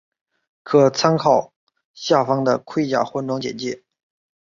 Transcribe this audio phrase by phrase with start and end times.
[0.63, 1.53] 可参考
[1.93, 3.83] 下方的盔甲换装简介。